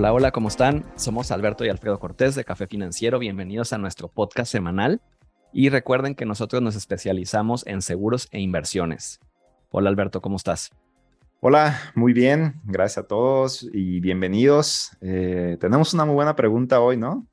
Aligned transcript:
Hola, 0.00 0.14
hola, 0.14 0.30
¿cómo 0.30 0.48
están? 0.48 0.86
Somos 0.96 1.30
Alberto 1.30 1.62
y 1.66 1.68
Alfredo 1.68 2.00
Cortés 2.00 2.34
de 2.34 2.42
Café 2.42 2.66
Financiero. 2.66 3.18
Bienvenidos 3.18 3.74
a 3.74 3.76
nuestro 3.76 4.08
podcast 4.08 4.50
semanal. 4.50 5.02
Y 5.52 5.68
recuerden 5.68 6.14
que 6.14 6.24
nosotros 6.24 6.62
nos 6.62 6.74
especializamos 6.74 7.66
en 7.66 7.82
seguros 7.82 8.26
e 8.30 8.40
inversiones. 8.40 9.20
Hola, 9.68 9.90
Alberto, 9.90 10.22
¿cómo 10.22 10.36
estás? 10.36 10.70
Hola, 11.40 11.78
muy 11.94 12.14
bien. 12.14 12.62
Gracias 12.64 13.04
a 13.04 13.08
todos 13.08 13.68
y 13.74 14.00
bienvenidos. 14.00 14.96
Eh, 15.02 15.58
tenemos 15.60 15.92
una 15.92 16.06
muy 16.06 16.14
buena 16.14 16.34
pregunta 16.34 16.80
hoy, 16.80 16.96
¿no? 16.96 17.26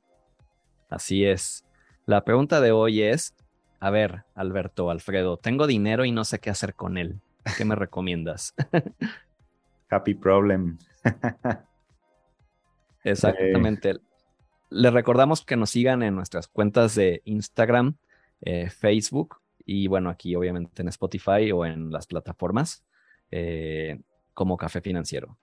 Así 0.90 1.24
es. 1.24 1.64
La 2.04 2.22
pregunta 2.22 2.60
de 2.60 2.72
hoy 2.72 3.00
es, 3.00 3.34
a 3.80 3.88
ver, 3.88 4.24
Alberto, 4.34 4.90
Alfredo, 4.90 5.38
tengo 5.38 5.66
dinero 5.66 6.04
y 6.04 6.12
no 6.12 6.26
sé 6.26 6.38
qué 6.38 6.50
hacer 6.50 6.74
con 6.74 6.98
él. 6.98 7.18
¿Qué 7.56 7.64
me 7.64 7.74
recomiendas? 7.76 8.54
Happy 9.88 10.12
problem. 10.12 10.76
Exactamente. 13.10 14.00
Les 14.70 14.92
recordamos 14.92 15.44
que 15.44 15.56
nos 15.56 15.70
sigan 15.70 16.02
en 16.02 16.14
nuestras 16.14 16.46
cuentas 16.46 16.94
de 16.94 17.22
Instagram, 17.24 17.96
eh, 18.42 18.68
Facebook 18.68 19.36
y 19.64 19.86
bueno, 19.86 20.10
aquí 20.10 20.34
obviamente 20.34 20.82
en 20.82 20.88
Spotify 20.88 21.50
o 21.52 21.64
en 21.64 21.90
las 21.90 22.06
plataformas 22.06 22.84
eh, 23.30 24.00
como 24.34 24.56
Café 24.56 24.80
Financiero. 24.80 25.38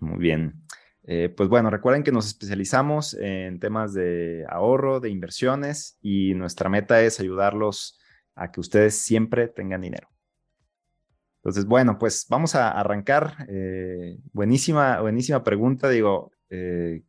Muy 0.00 0.18
bien. 0.18 0.62
Eh, 1.04 1.32
pues 1.34 1.48
bueno, 1.48 1.70
recuerden 1.70 2.02
que 2.02 2.12
nos 2.12 2.26
especializamos 2.26 3.14
en 3.14 3.58
temas 3.58 3.94
de 3.94 4.44
ahorro, 4.48 5.00
de 5.00 5.10
inversiones 5.10 5.98
y 6.00 6.34
nuestra 6.34 6.68
meta 6.68 7.00
es 7.02 7.18
ayudarlos 7.18 7.98
a 8.34 8.52
que 8.52 8.60
ustedes 8.60 8.94
siempre 8.98 9.48
tengan 9.48 9.80
dinero. 9.80 10.08
Entonces, 11.38 11.64
bueno, 11.64 11.98
pues 11.98 12.26
vamos 12.28 12.54
a 12.54 12.70
arrancar. 12.70 13.48
buenísima, 14.32 15.00
buenísima 15.00 15.42
pregunta. 15.42 15.88
Digo, 15.88 16.30
eh, 16.50 17.02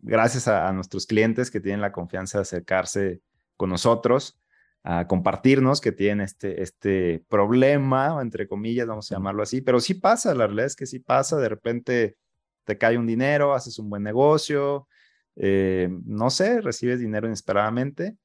gracias 0.00 0.48
a, 0.48 0.72
nuestros 0.72 1.06
clientes 1.06 1.50
que 1.50 1.60
tienen 1.60 1.80
la 1.80 1.92
confianza 1.92 2.38
de 2.38 2.42
acercarse 2.42 3.20
con 3.56 3.70
nosotros, 3.70 4.38
a 4.84 5.06
compartirnos 5.06 5.80
que 5.80 5.92
tienen 5.92 6.22
este, 6.22 6.62
este 6.62 7.24
problema, 7.28 8.18
entre 8.20 8.48
comillas, 8.48 8.88
vamos 8.88 9.10
a 9.10 9.14
llamarlo 9.14 9.42
así, 9.42 9.60
pero 9.60 9.80
sí 9.80 9.94
pasa, 9.94 10.34
la 10.34 10.46
realidad 10.46 10.66
es 10.66 10.76
que 10.76 10.86
sí 10.86 10.98
pasa, 10.98 11.36
de 11.38 11.48
repente 11.48 12.16
te 12.64 12.78
cae 12.78 12.98
un 12.98 13.06
dinero, 13.06 13.54
haces 13.54 13.78
un 13.78 13.88
buen 13.90 14.02
negocio, 14.02 14.88
eh, 15.36 15.88
no 16.04 16.30
sé, 16.30 16.60
recibes 16.60 16.98
dinero 17.00 17.26
inesperadamente 17.26 18.16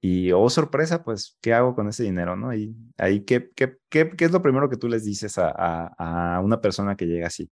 y, 0.00 0.32
oh 0.32 0.48
sorpresa, 0.50 1.02
pues, 1.04 1.36
¿qué 1.40 1.52
hago 1.54 1.74
con 1.74 1.88
ese 1.88 2.04
dinero? 2.04 2.36
¿no? 2.36 2.54
Y 2.54 2.74
ahí, 2.98 3.24
¿qué, 3.24 3.50
qué, 3.56 3.78
qué, 3.88 4.10
qué 4.10 4.24
es 4.24 4.30
lo 4.32 4.42
primero 4.42 4.70
que 4.70 4.76
tú 4.76 4.88
les 4.88 5.04
dices 5.04 5.38
a, 5.38 5.50
a 5.98 6.40
una 6.40 6.60
persona 6.60 6.96
que 6.96 7.06
llega 7.06 7.26
así? 7.26 7.50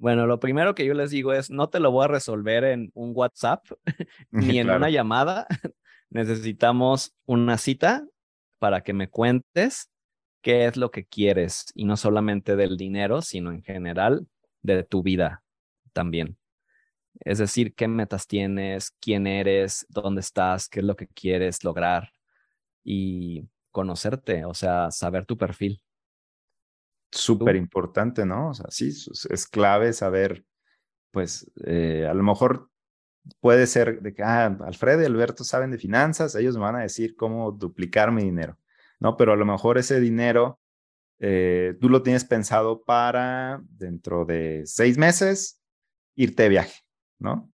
Bueno, 0.00 0.26
lo 0.26 0.40
primero 0.40 0.74
que 0.74 0.86
yo 0.86 0.94
les 0.94 1.10
digo 1.10 1.34
es, 1.34 1.50
no 1.50 1.68
te 1.68 1.78
lo 1.78 1.90
voy 1.90 2.06
a 2.06 2.08
resolver 2.08 2.64
en 2.64 2.90
un 2.94 3.12
WhatsApp 3.14 3.66
ni 4.30 4.58
en 4.58 4.70
una 4.70 4.88
llamada. 4.88 5.46
Necesitamos 6.08 7.14
una 7.26 7.58
cita 7.58 8.06
para 8.58 8.80
que 8.80 8.94
me 8.94 9.10
cuentes 9.10 9.90
qué 10.40 10.64
es 10.64 10.78
lo 10.78 10.90
que 10.90 11.04
quieres 11.04 11.66
y 11.74 11.84
no 11.84 11.98
solamente 11.98 12.56
del 12.56 12.78
dinero, 12.78 13.20
sino 13.20 13.52
en 13.52 13.62
general 13.62 14.26
de 14.62 14.84
tu 14.84 15.02
vida 15.02 15.44
también. 15.92 16.38
Es 17.20 17.36
decir, 17.36 17.74
qué 17.74 17.86
metas 17.86 18.26
tienes, 18.26 18.92
quién 19.00 19.26
eres, 19.26 19.84
dónde 19.90 20.22
estás, 20.22 20.70
qué 20.70 20.80
es 20.80 20.86
lo 20.86 20.96
que 20.96 21.08
quieres 21.08 21.62
lograr 21.62 22.14
y 22.82 23.44
conocerte, 23.70 24.46
o 24.46 24.54
sea, 24.54 24.90
saber 24.90 25.26
tu 25.26 25.36
perfil 25.36 25.82
súper 27.10 27.56
importante, 27.56 28.24
¿no? 28.26 28.50
O 28.50 28.54
sea, 28.54 28.66
sí, 28.70 28.88
es 28.88 29.46
clave 29.46 29.92
saber, 29.92 30.44
pues, 31.10 31.50
eh, 31.64 32.06
a 32.08 32.14
lo 32.14 32.22
mejor 32.22 32.70
puede 33.40 33.66
ser 33.66 34.00
de 34.02 34.14
que, 34.14 34.22
ah, 34.22 34.56
Alfredo 34.64 35.02
y 35.02 35.06
Alberto 35.06 35.44
saben 35.44 35.70
de 35.70 35.78
finanzas, 35.78 36.34
ellos 36.34 36.56
me 36.56 36.62
van 36.62 36.76
a 36.76 36.80
decir 36.82 37.16
cómo 37.16 37.52
duplicar 37.52 38.12
mi 38.12 38.22
dinero, 38.22 38.58
¿no? 38.98 39.16
Pero 39.16 39.32
a 39.32 39.36
lo 39.36 39.44
mejor 39.44 39.78
ese 39.78 40.00
dinero 40.00 40.60
eh, 41.18 41.76
tú 41.80 41.88
lo 41.88 42.02
tienes 42.02 42.24
pensado 42.24 42.82
para 42.82 43.62
dentro 43.68 44.24
de 44.24 44.62
seis 44.64 44.96
meses 44.98 45.60
irte 46.16 46.44
de 46.44 46.48
viaje, 46.48 46.80
¿no? 47.18 47.50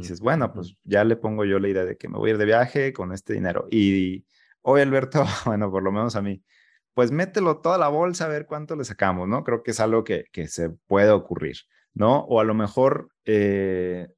dices, 0.00 0.20
bueno, 0.20 0.52
pues 0.52 0.76
ya 0.84 1.04
le 1.04 1.16
pongo 1.16 1.44
yo 1.44 1.58
la 1.58 1.68
idea 1.68 1.84
de 1.84 1.96
que 1.96 2.08
me 2.08 2.18
voy 2.18 2.30
a 2.30 2.32
ir 2.32 2.38
de 2.38 2.44
viaje 2.44 2.92
con 2.92 3.12
este 3.12 3.34
dinero. 3.34 3.66
Y 3.70 4.24
hoy, 4.62 4.80
Alberto, 4.80 5.24
bueno, 5.46 5.70
por 5.70 5.82
lo 5.82 5.92
menos 5.92 6.16
a 6.16 6.22
mí, 6.22 6.42
pues 7.00 7.12
mételo 7.12 7.62
toda 7.62 7.78
la 7.78 7.88
bolsa 7.88 8.26
a 8.26 8.28
ver 8.28 8.44
cuánto 8.44 8.76
le 8.76 8.84
sacamos, 8.84 9.26
¿no? 9.26 9.42
Creo 9.42 9.62
que 9.62 9.70
es 9.70 9.80
algo 9.80 10.04
que, 10.04 10.26
que 10.32 10.48
se 10.48 10.68
puede 10.68 11.08
ocurrir, 11.08 11.56
¿no? 11.94 12.18
O 12.24 12.40
a 12.40 12.44
lo 12.44 12.52
mejor 12.52 13.08
eh, 13.24 14.08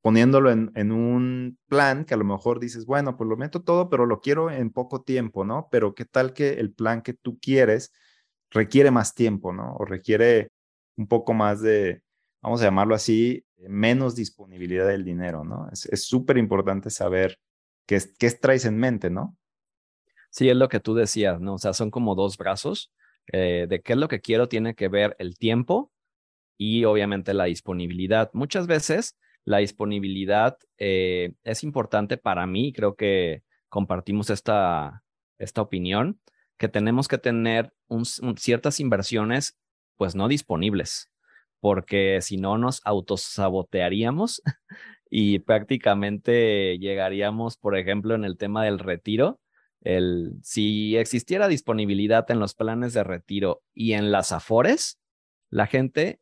poniéndolo 0.00 0.50
en, 0.50 0.72
en, 0.74 0.92
un 0.92 1.58
plan 1.68 2.06
que 2.06 2.14
a 2.14 2.16
lo 2.16 2.24
mejor 2.24 2.58
dices, 2.58 2.86
bueno, 2.86 3.18
pues 3.18 3.28
lo 3.28 3.36
meto 3.36 3.62
todo, 3.62 3.90
pero 3.90 4.06
lo 4.06 4.22
quiero 4.22 4.50
en 4.50 4.70
poco 4.70 5.02
tiempo, 5.02 5.44
¿no? 5.44 5.68
Pero 5.70 5.94
qué 5.94 6.06
tal 6.06 6.32
que 6.32 6.54
el 6.54 6.72
plan 6.72 7.02
que 7.02 7.12
tú 7.12 7.38
quieres 7.38 7.92
requiere 8.50 8.90
más 8.90 9.14
tiempo, 9.14 9.52
¿no? 9.52 9.74
O 9.74 9.84
requiere 9.84 10.52
un 10.96 11.08
poco 11.08 11.34
más 11.34 11.60
de, 11.60 12.00
vamos 12.40 12.62
a 12.62 12.64
llamarlo 12.64 12.94
así, 12.94 13.44
menos 13.58 14.14
disponibilidad 14.14 14.88
del 14.88 15.04
dinero, 15.04 15.44
¿no? 15.44 15.68
Es 15.70 16.06
súper 16.06 16.38
importante 16.38 16.88
saber 16.88 17.38
qué, 17.84 18.00
qué 18.18 18.30
traes 18.30 18.64
en 18.64 18.78
mente, 18.78 19.10
¿no? 19.10 19.36
Sí, 20.32 20.48
es 20.48 20.56
lo 20.56 20.68
que 20.70 20.80
tú 20.80 20.94
decías, 20.94 21.40
¿no? 21.40 21.54
O 21.54 21.58
sea, 21.58 21.74
son 21.74 21.90
como 21.90 22.14
dos 22.14 22.38
brazos. 22.38 22.90
Eh, 23.32 23.66
de 23.68 23.82
qué 23.82 23.92
es 23.92 23.98
lo 23.98 24.08
que 24.08 24.20
quiero 24.20 24.48
tiene 24.48 24.74
que 24.74 24.88
ver 24.88 25.14
el 25.18 25.38
tiempo 25.38 25.92
y 26.58 26.84
obviamente 26.84 27.34
la 27.34 27.44
disponibilidad. 27.44 28.30
Muchas 28.32 28.66
veces 28.66 29.16
la 29.44 29.58
disponibilidad 29.58 30.56
eh, 30.78 31.34
es 31.44 31.64
importante 31.64 32.16
para 32.16 32.46
mí, 32.46 32.72
creo 32.72 32.96
que 32.96 33.42
compartimos 33.68 34.30
esta, 34.30 35.04
esta 35.38 35.62
opinión, 35.62 36.20
que 36.56 36.68
tenemos 36.68 37.08
que 37.08 37.18
tener 37.18 37.72
ciertas 38.36 38.80
inversiones 38.80 39.58
pues 39.96 40.14
no 40.14 40.28
disponibles, 40.28 41.10
porque 41.60 42.20
si 42.22 42.38
no 42.38 42.56
nos 42.56 42.80
autosabotearíamos 42.84 44.42
y 45.10 45.40
prácticamente 45.40 46.78
llegaríamos, 46.78 47.58
por 47.58 47.76
ejemplo, 47.76 48.14
en 48.14 48.24
el 48.24 48.38
tema 48.38 48.64
del 48.64 48.78
retiro, 48.78 49.41
el, 49.82 50.38
si 50.42 50.96
existiera 50.96 51.48
disponibilidad 51.48 52.30
en 52.30 52.38
los 52.38 52.54
planes 52.54 52.94
de 52.94 53.04
retiro 53.04 53.62
y 53.74 53.92
en 53.92 54.12
las 54.12 54.32
afores, 54.32 55.00
la 55.50 55.66
gente, 55.66 56.20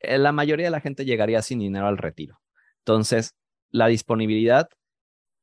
eh, 0.00 0.18
la 0.18 0.32
mayoría 0.32 0.66
de 0.66 0.70
la 0.70 0.80
gente 0.80 1.04
llegaría 1.04 1.42
sin 1.42 1.58
dinero 1.58 1.86
al 1.86 1.98
retiro. 1.98 2.40
Entonces, 2.78 3.34
la 3.70 3.86
disponibilidad 3.86 4.68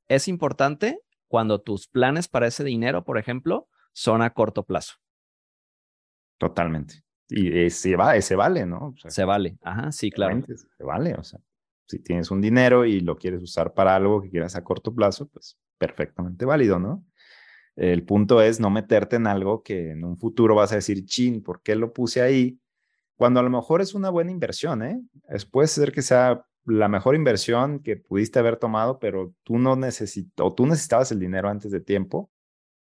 es 0.07 0.27
importante 0.27 0.99
cuando 1.27 1.61
tus 1.61 1.87
planes 1.87 2.27
para 2.27 2.47
ese 2.47 2.63
dinero, 2.63 3.03
por 3.03 3.17
ejemplo, 3.17 3.67
son 3.93 4.21
a 4.21 4.31
corto 4.31 4.63
plazo. 4.63 4.95
Totalmente. 6.37 7.03
Y 7.29 7.59
ese, 7.59 7.95
va, 7.95 8.17
ese 8.17 8.35
vale, 8.35 8.65
¿no? 8.65 8.93
se 9.07 9.23
vale, 9.23 9.57
ajá, 9.61 9.91
sí, 9.91 10.11
claro. 10.11 10.41
Se 10.47 10.83
vale, 10.83 11.13
o 11.13 11.23
sea, 11.23 11.39
si 11.87 11.99
tienes 11.99 12.29
un 12.29 12.41
dinero 12.41 12.83
y 12.83 12.99
lo 12.99 13.17
quieres 13.17 13.41
usar 13.41 13.73
para 13.73 13.95
algo 13.95 14.21
que 14.21 14.29
quieras 14.29 14.55
a 14.55 14.63
corto 14.63 14.93
plazo, 14.93 15.29
pues 15.29 15.57
perfectamente 15.77 16.43
válido, 16.45 16.79
¿no? 16.79 17.05
El 17.81 18.03
punto 18.03 18.43
es 18.43 18.59
no 18.59 18.69
meterte 18.69 19.15
en 19.15 19.25
algo 19.25 19.63
que 19.63 19.89
en 19.89 20.03
un 20.03 20.15
futuro 20.15 20.53
vas 20.53 20.71
a 20.71 20.75
decir, 20.75 21.03
chin, 21.03 21.41
¿por 21.41 21.63
qué 21.63 21.75
lo 21.75 21.93
puse 21.93 22.21
ahí? 22.21 22.59
Cuando 23.15 23.39
a 23.39 23.43
lo 23.43 23.49
mejor 23.49 23.81
es 23.81 23.95
una 23.95 24.11
buena 24.11 24.29
inversión, 24.29 24.83
¿eh? 24.83 25.01
Es, 25.29 25.47
puede 25.47 25.67
ser 25.67 25.91
que 25.91 26.03
sea 26.03 26.45
la 26.65 26.87
mejor 26.89 27.15
inversión 27.15 27.81
que 27.81 27.97
pudiste 27.97 28.37
haber 28.37 28.57
tomado, 28.57 28.99
pero 28.99 29.33
tú 29.41 29.57
no 29.57 29.75
necesitas, 29.75 30.45
tú 30.55 30.67
necesitabas 30.67 31.11
el 31.11 31.19
dinero 31.19 31.49
antes 31.49 31.71
de 31.71 31.81
tiempo 31.81 32.29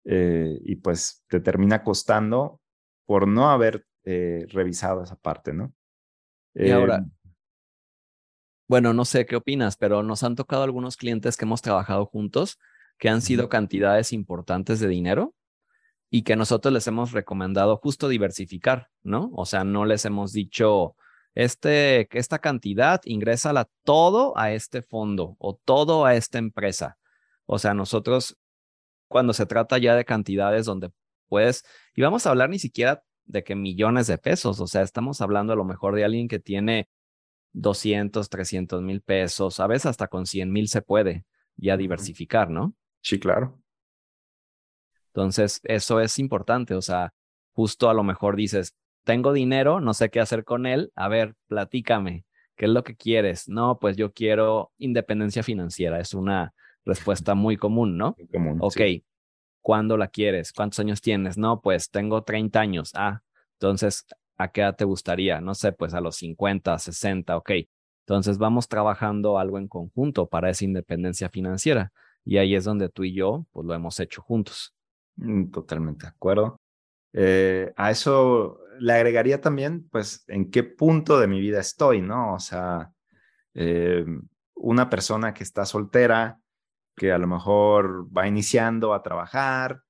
eh, 0.04 0.58
y 0.64 0.76
pues 0.76 1.22
te 1.28 1.40
termina 1.40 1.82
costando 1.82 2.58
por 3.04 3.28
no 3.28 3.50
haber 3.50 3.84
eh, 4.04 4.46
revisado 4.48 5.02
esa 5.02 5.16
parte, 5.16 5.52
¿no? 5.52 5.74
Y 6.54 6.70
ahora, 6.70 6.96
em, 6.96 7.10
bueno, 8.66 8.94
no 8.94 9.04
sé 9.04 9.26
qué 9.26 9.36
opinas, 9.36 9.76
pero 9.76 10.02
nos 10.02 10.22
han 10.22 10.34
tocado 10.34 10.62
algunos 10.62 10.96
clientes 10.96 11.36
que 11.36 11.44
hemos 11.44 11.60
trabajado 11.60 12.06
juntos 12.06 12.58
que 12.98 13.08
han 13.08 13.22
sido 13.22 13.48
cantidades 13.48 14.12
importantes 14.12 14.80
de 14.80 14.88
dinero 14.88 15.34
y 16.10 16.22
que 16.22 16.36
nosotros 16.36 16.72
les 16.72 16.86
hemos 16.86 17.12
recomendado 17.12 17.76
justo 17.76 18.08
diversificar, 18.08 18.88
¿no? 19.02 19.30
O 19.34 19.46
sea, 19.46 19.64
no 19.64 19.84
les 19.84 20.04
hemos 20.04 20.32
dicho, 20.32 20.96
este, 21.34 22.08
esta 22.18 22.38
cantidad, 22.38 23.00
ingrésala 23.04 23.68
todo 23.84 24.36
a 24.36 24.52
este 24.52 24.82
fondo 24.82 25.36
o 25.38 25.54
todo 25.54 26.06
a 26.06 26.14
esta 26.14 26.38
empresa. 26.38 26.98
O 27.46 27.58
sea, 27.58 27.74
nosotros, 27.74 28.36
cuando 29.08 29.32
se 29.32 29.46
trata 29.46 29.78
ya 29.78 29.94
de 29.94 30.04
cantidades 30.04 30.66
donde 30.66 30.90
puedes, 31.28 31.64
y 31.94 32.02
vamos 32.02 32.26
a 32.26 32.30
hablar 32.30 32.50
ni 32.50 32.58
siquiera 32.58 33.02
de 33.26 33.44
que 33.44 33.54
millones 33.54 34.06
de 34.06 34.18
pesos, 34.18 34.60
o 34.60 34.66
sea, 34.66 34.82
estamos 34.82 35.20
hablando 35.20 35.52
a 35.52 35.56
lo 35.56 35.64
mejor 35.64 35.94
de 35.94 36.04
alguien 36.04 36.28
que 36.28 36.38
tiene 36.38 36.88
200, 37.52 38.28
300 38.28 38.82
mil 38.82 39.02
pesos, 39.02 39.60
a 39.60 39.66
veces 39.66 39.86
hasta 39.86 40.08
con 40.08 40.26
100 40.26 40.50
mil 40.50 40.68
se 40.68 40.82
puede 40.82 41.26
ya 41.56 41.76
diversificar, 41.76 42.50
¿no? 42.50 42.74
Sí, 43.00 43.18
claro. 43.18 43.58
Entonces, 45.08 45.60
eso 45.64 46.00
es 46.00 46.18
importante, 46.18 46.74
o 46.74 46.82
sea, 46.82 47.12
justo 47.52 47.90
a 47.90 47.94
lo 47.94 48.04
mejor 48.04 48.36
dices, 48.36 48.74
tengo 49.04 49.32
dinero, 49.32 49.80
no 49.80 49.94
sé 49.94 50.10
qué 50.10 50.20
hacer 50.20 50.44
con 50.44 50.66
él, 50.66 50.92
a 50.94 51.08
ver, 51.08 51.34
platícame, 51.48 52.24
¿Qué 52.58 52.64
es 52.64 52.72
lo 52.72 52.82
que 52.82 52.96
quieres? 52.96 53.48
No, 53.48 53.78
pues 53.78 53.96
yo 53.96 54.12
quiero 54.12 54.72
independencia 54.78 55.44
financiera. 55.44 56.00
Es 56.00 56.12
una 56.12 56.52
respuesta 56.84 57.36
muy 57.36 57.56
común, 57.56 57.96
¿no? 57.96 58.16
Muy 58.18 58.26
común. 58.26 58.58
Ok. 58.60 58.80
¿Cuándo 59.60 59.96
la 59.96 60.08
quieres? 60.08 60.52
¿Cuántos 60.52 60.80
años 60.80 61.00
tienes? 61.00 61.38
No, 61.38 61.60
pues 61.60 61.88
tengo 61.88 62.24
30 62.24 62.58
años. 62.58 62.90
Ah, 62.94 63.20
entonces, 63.52 64.06
¿a 64.36 64.48
qué 64.48 64.62
edad 64.62 64.74
te 64.74 64.84
gustaría? 64.84 65.40
No 65.40 65.54
sé, 65.54 65.70
pues 65.70 65.94
a 65.94 66.00
los 66.00 66.16
50, 66.16 66.76
60, 66.80 67.36
ok. 67.36 67.52
Entonces 68.00 68.38
vamos 68.38 68.66
trabajando 68.66 69.38
algo 69.38 69.58
en 69.58 69.68
conjunto 69.68 70.26
para 70.26 70.50
esa 70.50 70.64
independencia 70.64 71.28
financiera. 71.28 71.92
Y 72.28 72.36
ahí 72.36 72.54
es 72.54 72.64
donde 72.64 72.90
tú 72.90 73.04
y 73.04 73.14
yo, 73.14 73.46
pues 73.52 73.66
lo 73.66 73.72
hemos 73.72 73.98
hecho 74.00 74.20
juntos. 74.20 74.74
Mm, 75.16 75.50
totalmente 75.50 76.04
de 76.04 76.10
acuerdo. 76.10 76.60
Eh, 77.14 77.72
a 77.74 77.90
eso 77.90 78.60
le 78.78 78.92
agregaría 78.92 79.40
también, 79.40 79.88
pues, 79.88 80.24
en 80.28 80.50
qué 80.50 80.62
punto 80.62 81.18
de 81.18 81.26
mi 81.26 81.40
vida 81.40 81.58
estoy, 81.58 82.02
¿no? 82.02 82.34
O 82.34 82.38
sea, 82.38 82.92
eh, 83.54 84.04
una 84.56 84.90
persona 84.90 85.32
que 85.32 85.42
está 85.42 85.64
soltera, 85.64 86.38
que 86.94 87.12
a 87.12 87.18
lo 87.18 87.26
mejor 87.26 88.06
va 88.14 88.28
iniciando 88.28 88.92
a 88.92 89.02
trabajar, 89.02 89.80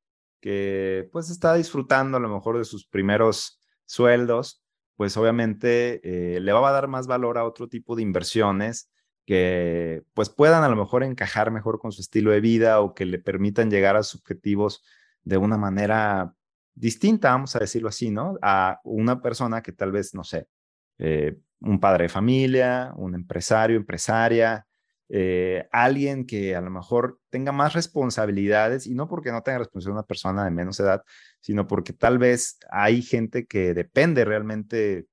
que 0.40 1.08
pues 1.10 1.30
está 1.30 1.54
disfrutando 1.54 2.18
a 2.18 2.20
lo 2.20 2.28
mejor 2.28 2.56
de 2.56 2.64
sus 2.64 2.86
primeros 2.86 3.60
sueldos, 3.84 4.62
pues 4.96 5.16
obviamente 5.16 6.00
eh, 6.04 6.38
le 6.38 6.52
va 6.52 6.68
a 6.68 6.72
dar 6.72 6.86
más 6.86 7.08
valor 7.08 7.36
a 7.36 7.44
otro 7.44 7.66
tipo 7.68 7.96
de 7.96 8.02
inversiones 8.02 8.92
que 9.28 10.04
pues 10.14 10.30
puedan 10.30 10.64
a 10.64 10.70
lo 10.70 10.76
mejor 10.76 11.02
encajar 11.02 11.50
mejor 11.50 11.78
con 11.78 11.92
su 11.92 12.00
estilo 12.00 12.30
de 12.30 12.40
vida 12.40 12.80
o 12.80 12.94
que 12.94 13.04
le 13.04 13.18
permitan 13.18 13.70
llegar 13.70 13.94
a 13.94 14.02
sus 14.02 14.22
objetivos 14.22 14.82
de 15.22 15.36
una 15.36 15.58
manera 15.58 16.32
distinta, 16.74 17.32
vamos 17.32 17.54
a 17.54 17.58
decirlo 17.58 17.90
así, 17.90 18.10
¿no? 18.10 18.38
A 18.40 18.80
una 18.84 19.20
persona 19.20 19.60
que 19.60 19.72
tal 19.72 19.92
vez, 19.92 20.14
no 20.14 20.24
sé, 20.24 20.48
eh, 20.96 21.36
un 21.60 21.78
padre 21.78 22.04
de 22.04 22.08
familia, 22.08 22.94
un 22.96 23.14
empresario, 23.14 23.76
empresaria, 23.76 24.66
eh, 25.10 25.68
alguien 25.72 26.24
que 26.24 26.56
a 26.56 26.62
lo 26.62 26.70
mejor 26.70 27.20
tenga 27.28 27.52
más 27.52 27.74
responsabilidades 27.74 28.86
y 28.86 28.94
no 28.94 29.08
porque 29.08 29.30
no 29.30 29.42
tenga 29.42 29.58
responsabilidad 29.58 29.98
una 29.98 30.06
persona 30.06 30.44
de 30.46 30.52
menos 30.52 30.80
edad, 30.80 31.02
sino 31.40 31.66
porque 31.66 31.92
tal 31.92 32.16
vez 32.16 32.58
hay 32.70 33.02
gente 33.02 33.44
que 33.44 33.74
depende 33.74 34.24
realmente 34.24 35.04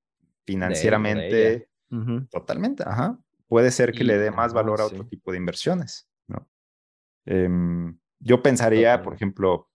financieramente 0.46 1.68
totalmente, 2.30 2.82
ajá. 2.82 3.18
Puede 3.48 3.70
ser 3.70 3.92
que 3.92 4.04
le 4.04 4.18
dé 4.18 4.30
más 4.30 4.52
valor 4.52 4.80
a 4.80 4.86
otro 4.86 5.06
tipo 5.06 5.30
de 5.30 5.38
inversiones, 5.38 6.08
¿no? 6.26 6.48
Em, 7.24 7.98
yo 8.18 8.42
pensaría, 8.42 9.02
por 9.02 9.14
ejemplo, 9.14 9.70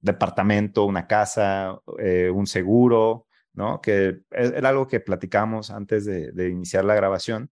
departamento, 0.00 0.84
una 0.84 1.06
casa, 1.06 1.80
eh, 1.98 2.30
un 2.30 2.46
seguro, 2.46 3.26
¿no? 3.52 3.80
Que 3.80 4.20
era 4.30 4.68
algo 4.68 4.86
que 4.86 5.00
platicamos 5.00 5.70
antes 5.70 6.04
de, 6.04 6.48
iniciar 6.48 6.84
la 6.84 6.94
grabación. 6.94 7.50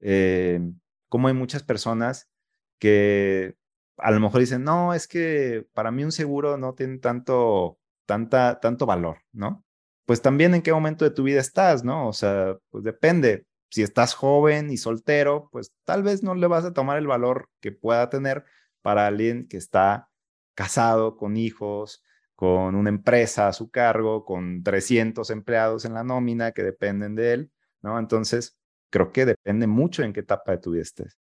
Eh, 0.00 0.60
como 1.08 1.28
hay 1.28 1.34
muchas 1.34 1.62
personas 1.62 2.30
que 2.78 3.54
a 3.98 4.10
lo 4.10 4.20
mejor 4.20 4.40
dicen, 4.40 4.64
no, 4.64 4.94
es 4.94 5.06
que 5.06 5.66
para 5.74 5.90
mí 5.90 6.04
un 6.04 6.12
seguro 6.12 6.56
no 6.56 6.74
tiene 6.74 6.98
tanto, 6.98 7.78
tanta, 8.06 8.58
tanto 8.60 8.86
valor, 8.86 9.18
¿no? 9.32 9.64
Pues 10.06 10.22
también 10.22 10.54
en 10.54 10.62
qué 10.62 10.72
momento 10.72 11.04
de 11.04 11.12
tu 11.12 11.22
vida 11.22 11.40
estás, 11.40 11.84
¿no? 11.84 12.08
O 12.08 12.12
sea, 12.12 12.56
pues 12.70 12.82
depende. 12.82 13.46
Si 13.72 13.82
estás 13.82 14.12
joven 14.12 14.70
y 14.70 14.76
soltero, 14.76 15.48
pues 15.50 15.72
tal 15.84 16.02
vez 16.02 16.22
no 16.22 16.34
le 16.34 16.46
vas 16.46 16.66
a 16.66 16.74
tomar 16.74 16.98
el 16.98 17.06
valor 17.06 17.48
que 17.60 17.72
pueda 17.72 18.10
tener 18.10 18.44
para 18.82 19.06
alguien 19.06 19.48
que 19.48 19.56
está 19.56 20.10
casado, 20.54 21.16
con 21.16 21.38
hijos, 21.38 22.04
con 22.34 22.74
una 22.74 22.90
empresa 22.90 23.48
a 23.48 23.54
su 23.54 23.70
cargo, 23.70 24.26
con 24.26 24.62
300 24.62 25.30
empleados 25.30 25.86
en 25.86 25.94
la 25.94 26.04
nómina 26.04 26.52
que 26.52 26.62
dependen 26.62 27.14
de 27.14 27.32
él, 27.32 27.52
¿no? 27.80 27.98
Entonces, 27.98 28.58
creo 28.90 29.10
que 29.10 29.24
depende 29.24 29.66
mucho 29.66 30.02
en 30.02 30.12
qué 30.12 30.20
etapa 30.20 30.52
de 30.52 30.58
tu 30.58 30.72
vida 30.72 30.82
estés. 30.82 31.16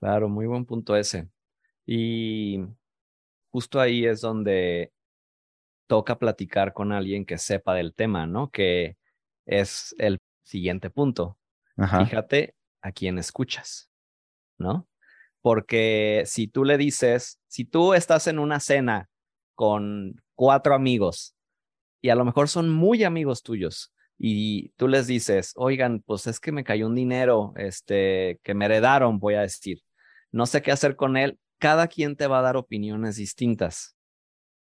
Claro, 0.00 0.28
muy 0.28 0.46
buen 0.46 0.64
punto 0.64 0.96
ese. 0.96 1.28
Y 1.86 2.64
justo 3.50 3.80
ahí 3.80 4.06
es 4.06 4.20
donde 4.20 4.92
toca 5.86 6.18
platicar 6.18 6.72
con 6.72 6.90
alguien 6.90 7.24
que 7.24 7.38
sepa 7.38 7.74
del 7.74 7.94
tema, 7.94 8.26
¿no? 8.26 8.50
Que 8.50 8.98
es 9.46 9.94
el 9.98 10.18
siguiente 10.48 10.88
punto. 10.88 11.38
Fíjate 11.76 12.56
a 12.80 12.90
quién 12.90 13.18
escuchas, 13.18 13.90
¿no? 14.56 14.88
Porque 15.42 16.22
si 16.26 16.48
tú 16.48 16.64
le 16.64 16.78
dices, 16.78 17.38
si 17.46 17.64
tú 17.64 17.94
estás 17.94 18.26
en 18.26 18.38
una 18.38 18.58
cena 18.58 19.08
con 19.54 20.20
cuatro 20.34 20.74
amigos 20.74 21.36
y 22.00 22.08
a 22.08 22.14
lo 22.14 22.24
mejor 22.24 22.48
son 22.48 22.70
muy 22.70 23.04
amigos 23.04 23.42
tuyos 23.42 23.92
y 24.18 24.70
tú 24.70 24.88
les 24.88 25.06
dices, 25.06 25.52
oigan, 25.54 26.00
pues 26.00 26.26
es 26.26 26.40
que 26.40 26.50
me 26.50 26.64
cayó 26.64 26.86
un 26.86 26.94
dinero, 26.94 27.52
este, 27.56 28.40
que 28.42 28.54
me 28.54 28.64
heredaron, 28.64 29.20
voy 29.20 29.34
a 29.34 29.42
decir, 29.42 29.82
no 30.32 30.46
sé 30.46 30.62
qué 30.62 30.72
hacer 30.72 30.96
con 30.96 31.16
él, 31.16 31.38
cada 31.58 31.88
quien 31.88 32.16
te 32.16 32.26
va 32.26 32.38
a 32.38 32.42
dar 32.42 32.56
opiniones 32.56 33.16
distintas. 33.16 33.97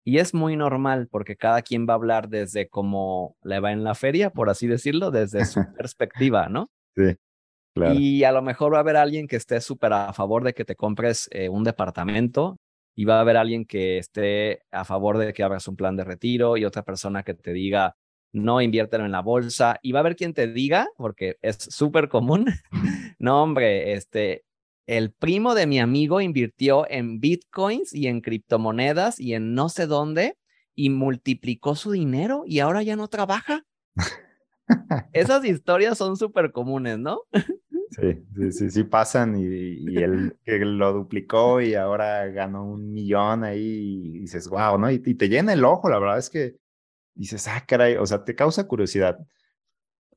Y 0.05 0.17
es 0.17 0.33
muy 0.33 0.55
normal 0.55 1.07
porque 1.09 1.35
cada 1.35 1.61
quien 1.61 1.87
va 1.87 1.93
a 1.93 1.95
hablar 1.95 2.29
desde 2.29 2.67
cómo 2.67 3.37
le 3.43 3.59
va 3.59 3.71
en 3.71 3.83
la 3.83 3.95
feria, 3.95 4.29
por 4.29 4.49
así 4.49 4.67
decirlo, 4.67 5.11
desde 5.11 5.45
su 5.45 5.61
perspectiva, 5.77 6.49
¿no? 6.49 6.69
Sí. 6.95 7.15
Y 7.95 8.23
a 8.23 8.31
lo 8.31 8.41
mejor 8.41 8.73
va 8.73 8.77
a 8.77 8.81
haber 8.81 8.97
alguien 8.97 9.27
que 9.27 9.35
esté 9.35 9.59
súper 9.59 9.93
a 9.93 10.13
favor 10.13 10.43
de 10.43 10.53
que 10.53 10.65
te 10.65 10.75
compres 10.75 11.27
eh, 11.31 11.49
un 11.49 11.63
departamento 11.63 12.57
y 12.95 13.05
va 13.05 13.17
a 13.17 13.21
haber 13.21 13.37
alguien 13.37 13.65
que 13.65 13.97
esté 13.97 14.61
a 14.71 14.85
favor 14.85 15.17
de 15.17 15.33
que 15.33 15.43
abras 15.43 15.67
un 15.67 15.75
plan 15.75 15.95
de 15.95 16.03
retiro 16.03 16.57
y 16.57 16.65
otra 16.65 16.83
persona 16.83 17.23
que 17.23 17.33
te 17.33 17.51
diga, 17.51 17.95
no, 18.31 18.61
inviértelo 18.61 19.05
en 19.05 19.11
la 19.11 19.21
bolsa. 19.21 19.79
Y 19.81 19.91
va 19.91 19.99
a 19.99 20.01
haber 20.01 20.15
quien 20.15 20.33
te 20.33 20.47
diga, 20.47 20.87
porque 20.97 21.37
es 21.41 21.57
súper 21.57 22.09
común, 22.09 22.45
no, 23.19 23.41
hombre, 23.41 23.93
este, 23.93 24.43
el 24.85 25.11
primo 25.11 25.55
de 25.55 25.67
mi 25.67 25.79
amigo 25.79 26.19
invirtió 26.19 26.89
en 26.89 27.19
bitcoins 27.19 27.93
y 27.93 28.07
en 28.07 28.21
criptomonedas 28.21 29.19
y 29.19 29.33
en 29.33 29.53
no 29.53 29.69
sé 29.69 29.87
dónde 29.87 30.37
y 30.75 30.89
multiplicó 30.89 31.75
su 31.75 31.91
dinero 31.91 32.43
y 32.45 32.59
ahora 32.59 32.83
ya 32.83 32.95
no 32.95 33.07
trabaja. 33.07 33.65
Esas 35.13 35.45
historias 35.45 35.97
son 35.97 36.17
súper 36.17 36.51
comunes, 36.51 36.97
¿no? 36.99 37.21
Sí, 37.91 38.25
sí, 38.35 38.51
sí, 38.51 38.69
sí 38.71 38.83
pasan 38.83 39.37
y, 39.37 39.45
él 39.97 40.35
que 40.43 40.57
lo 40.59 40.93
duplicó 40.93 41.61
y 41.61 41.75
ahora 41.75 42.25
ganó 42.27 42.65
un 42.65 42.91
millón 42.91 43.43
ahí 43.43 44.15
y 44.15 44.19
dices, 44.21 44.49
wow, 44.49 44.77
¿no? 44.79 44.89
Y, 44.89 44.99
te 44.99 45.29
llena 45.29 45.53
el 45.53 45.63
ojo, 45.63 45.89
la 45.89 45.99
verdad 45.99 46.17
es 46.17 46.29
que 46.29 46.55
dices, 47.13 47.47
ah, 47.47 47.63
caray, 47.67 47.95
o 47.97 48.05
sea, 48.05 48.23
te 48.23 48.35
causa 48.35 48.67
curiosidad. 48.67 49.19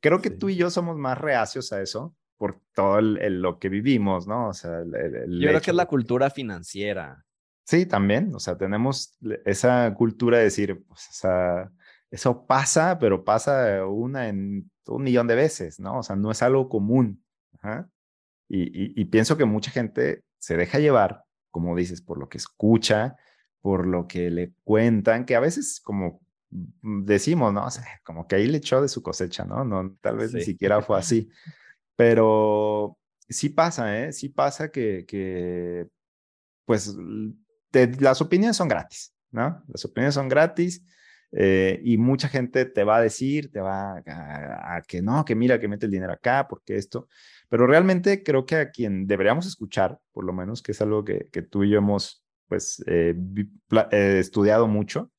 Creo 0.00 0.20
que 0.20 0.30
tú 0.30 0.48
y 0.48 0.56
yo 0.56 0.70
somos 0.70 0.96
más 0.96 1.18
reacios 1.18 1.72
a 1.72 1.82
eso 1.82 2.14
por 2.36 2.60
todo 2.74 3.00
lo 3.00 3.58
que 3.58 3.68
vivimos, 3.68 4.26
¿no? 4.26 4.48
O 4.48 4.52
sea, 4.52 4.82
yo 4.84 5.48
creo 5.48 5.60
que 5.60 5.70
es 5.70 5.76
la 5.76 5.86
cultura 5.86 6.30
financiera. 6.30 7.24
Sí, 7.64 7.86
también, 7.86 8.32
o 8.34 8.38
sea, 8.38 8.56
tenemos 8.56 9.18
esa 9.44 9.92
cultura 9.94 10.38
de 10.38 10.44
decir, 10.44 10.84
pues, 10.86 11.08
o 11.10 11.12
sea, 11.12 11.72
eso 12.10 12.46
pasa, 12.46 12.98
pero 12.98 13.24
pasa 13.24 13.84
una 13.86 14.28
en 14.28 14.70
un 14.86 15.02
millón 15.02 15.26
de 15.26 15.34
veces, 15.34 15.80
¿no? 15.80 15.98
O 15.98 16.02
sea, 16.02 16.14
no 16.14 16.30
es 16.30 16.42
algo 16.42 16.68
común. 16.68 17.24
Y, 18.48 19.04
pienso 19.06 19.36
que 19.36 19.44
mucha 19.44 19.72
gente 19.72 20.22
se 20.38 20.56
deja 20.56 20.78
llevar, 20.78 21.24
como 21.50 21.74
dices, 21.74 22.00
por 22.00 22.18
lo 22.18 22.28
que 22.28 22.38
escucha, 22.38 23.16
por 23.60 23.86
lo 23.86 24.06
que 24.06 24.30
le 24.30 24.52
cuentan, 24.62 25.24
que 25.24 25.34
a 25.34 25.40
veces 25.40 25.80
como 25.80 26.20
decimos, 26.80 27.52
¿no? 27.52 27.66
O 27.66 27.70
sea, 27.70 27.84
como 28.04 28.28
que 28.28 28.36
ahí 28.36 28.46
le 28.46 28.58
echó 28.58 28.80
de 28.80 28.88
su 28.88 29.02
cosecha, 29.02 29.44
¿no? 29.44 29.64
no 29.64 29.96
tal 30.00 30.18
vez 30.18 30.32
ni 30.32 30.42
siquiera 30.42 30.80
fue 30.80 30.98
así. 30.98 31.28
Pero 31.96 32.98
sí 33.28 33.48
pasa, 33.48 33.98
¿eh? 33.98 34.12
Sí 34.12 34.28
pasa 34.28 34.70
que, 34.70 35.04
que 35.06 35.88
pues, 36.64 36.94
las 37.72 38.20
opiniones 38.20 38.56
son 38.56 38.68
gratis, 38.68 39.14
¿no? 39.30 39.62
Las 39.68 39.84
opiniones 39.84 40.14
son 40.14 40.28
gratis 40.28 40.84
eh, 41.32 41.80
y 41.82 41.98
mucha 41.98 42.28
gente 42.28 42.64
te 42.64 42.84
va 42.84 42.96
a 42.96 43.02
decir, 43.02 43.50
te 43.50 43.60
va 43.60 44.02
a, 44.06 44.82
que 44.86 45.02
no, 45.02 45.24
que 45.24 45.34
mira, 45.34 45.58
que 45.60 45.68
mete 45.68 45.86
el 45.86 45.92
dinero 45.92 46.12
acá, 46.12 46.46
porque 46.48 46.76
esto. 46.76 47.08
Pero 47.48 47.66
realmente 47.66 48.22
creo 48.22 48.46
que 48.46 48.56
a 48.56 48.70
quien 48.70 49.06
deberíamos 49.06 49.46
escuchar, 49.46 49.98
por 50.12 50.24
lo 50.24 50.32
menos, 50.32 50.62
que 50.62 50.72
es 50.72 50.80
algo 50.80 51.04
que, 51.04 51.28
que 51.32 51.42
tú 51.42 51.64
y 51.64 51.70
yo 51.70 51.78
hemos 51.78 52.24
pues 52.48 52.82
eh, 52.86 53.14
eh, 53.90 54.18
estudiado 54.20 54.68
mucho, 54.68 55.10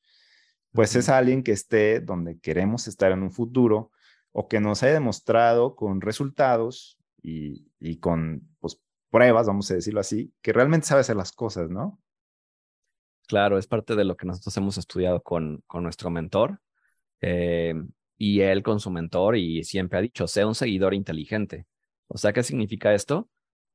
pues 0.71 0.95
es 0.95 1.09
alguien 1.09 1.43
que 1.43 1.51
esté 1.51 1.99
donde 1.99 2.39
queremos 2.39 2.87
estar 2.87 3.11
en 3.11 3.23
un 3.23 3.31
futuro 3.31 3.91
o 4.39 4.47
que 4.47 4.59
nos 4.59 4.83
haya 4.83 4.93
demostrado 4.93 5.75
con 5.75 5.99
resultados 5.99 6.99
y, 7.23 7.65
y 7.79 7.97
con 7.97 8.47
pues, 8.59 8.79
pruebas, 9.09 9.47
vamos 9.47 9.71
a 9.71 9.73
decirlo 9.73 9.99
así, 9.99 10.31
que 10.43 10.53
realmente 10.53 10.85
sabe 10.85 11.01
hacer 11.01 11.15
las 11.15 11.31
cosas, 11.31 11.71
¿no? 11.71 11.99
Claro, 13.27 13.57
es 13.57 13.65
parte 13.65 13.95
de 13.95 14.05
lo 14.05 14.15
que 14.15 14.27
nosotros 14.27 14.55
hemos 14.55 14.77
estudiado 14.77 15.23
con, 15.23 15.63
con 15.65 15.81
nuestro 15.81 16.11
mentor 16.11 16.61
eh, 17.19 17.73
y 18.15 18.41
él 18.41 18.61
con 18.61 18.79
su 18.79 18.91
mentor 18.91 19.37
y 19.37 19.63
siempre 19.63 19.97
ha 19.97 20.03
dicho, 20.03 20.27
sea 20.27 20.45
un 20.45 20.53
seguidor 20.53 20.93
inteligente. 20.93 21.65
O 22.07 22.19
sea, 22.19 22.31
¿qué 22.31 22.43
significa 22.43 22.93
esto? 22.93 23.27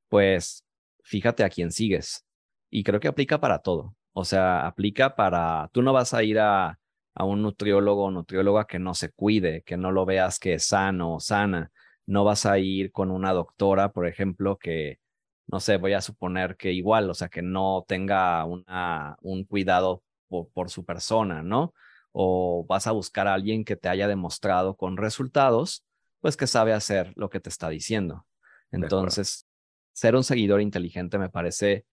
Pues 0.07 0.63
fíjate 1.03 1.43
a 1.43 1.49
quién 1.49 1.73
sigues. 1.73 2.25
Y 2.69 2.85
creo 2.85 3.01
que 3.01 3.09
aplica 3.09 3.41
para 3.41 3.59
todo. 3.59 3.97
O 4.13 4.23
sea, 4.23 4.65
aplica 4.65 5.17
para, 5.17 5.69
tú 5.73 5.81
no 5.81 5.91
vas 5.91 6.13
a 6.13 6.23
ir 6.23 6.39
a, 6.39 6.79
a 7.15 7.25
un 7.25 7.41
nutriólogo 7.41 8.05
o 8.05 8.11
nutrióloga 8.11 8.65
que 8.65 8.79
no 8.79 8.93
se 8.93 9.11
cuide, 9.11 9.61
que 9.63 9.77
no 9.77 9.91
lo 9.91 10.05
veas 10.05 10.39
que 10.39 10.55
es 10.55 10.65
sano 10.65 11.15
o 11.15 11.19
sana. 11.19 11.71
no 12.05 12.23
vas 12.25 12.45
a 12.45 12.59
ir 12.59 12.91
con 12.91 13.11
una 13.11 13.31
doctora, 13.33 13.91
por 13.91 14.07
ejemplo, 14.07 14.57
que, 14.57 14.99
no 15.47 15.59
sé, 15.59 15.77
voy 15.77 15.93
a 15.93 16.01
suponer 16.01 16.57
que 16.57 16.73
igual, 16.73 17.09
o 17.09 17.13
sea, 17.13 17.29
que 17.29 17.41
no 17.41 17.85
tenga 17.87 18.43
una, 18.45 19.15
un 19.21 19.45
cuidado 19.45 20.03
por, 20.27 20.49
por 20.51 20.69
su 20.69 20.85
persona, 20.85 21.43
¿no? 21.43 21.73
O 22.11 22.65
vas 22.67 22.87
a 22.87 22.91
buscar 22.91 23.27
a 23.27 23.33
alguien 23.33 23.63
que 23.63 23.75
te 23.77 23.89
haya 23.89 24.07
demostrado 24.07 24.75
con 24.75 24.97
resultados, 24.97 25.85
pues 26.19 26.37
que 26.37 26.47
sabe 26.47 26.73
hacer 26.73 27.13
lo 27.15 27.29
que 27.29 27.39
te 27.39 27.49
está 27.49 27.69
diciendo. 27.69 28.25
Entonces, 28.71 29.47
ser 29.93 30.15
un 30.15 30.23
seguidor 30.23 30.61
inteligente 30.61 31.17
me 31.17 31.29
parece, 31.29 31.85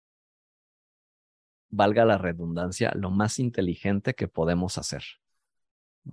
valga 1.71 2.05
la 2.05 2.17
redundancia, 2.17 2.91
lo 2.95 3.09
más 3.09 3.39
inteligente 3.39 4.13
que 4.13 4.27
podemos 4.27 4.77
hacer. 4.77 5.03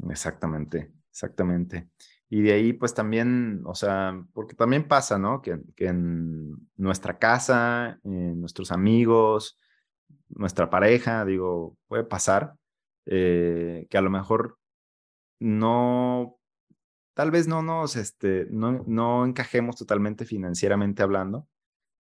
Exactamente, 0.08 0.92
exactamente. 1.10 1.88
Y 2.30 2.42
de 2.42 2.52
ahí, 2.52 2.72
pues 2.72 2.94
también, 2.94 3.62
o 3.64 3.74
sea, 3.74 4.22
porque 4.32 4.54
también 4.54 4.86
pasa, 4.86 5.18
¿no? 5.18 5.40
Que, 5.40 5.60
en 5.78 6.56
nuestra 6.76 7.18
casa, 7.18 7.98
en 8.04 8.40
nuestros 8.40 8.70
amigos, 8.70 9.58
nuestra 10.28 10.68
pareja, 10.68 11.24
digo, 11.24 11.76
puede 11.88 12.04
pasar 12.04 12.54
eh, 13.06 13.86
que 13.88 13.98
a 13.98 14.02
lo 14.02 14.10
mejor 14.10 14.58
no, 15.40 16.38
tal 17.14 17.30
vez 17.30 17.48
no 17.48 17.62
nos, 17.62 17.96
este, 17.96 18.46
no, 18.50 18.84
no 18.86 19.24
encajemos 19.24 19.76
totalmente 19.76 20.24
financieramente 20.26 21.02
hablando, 21.02 21.48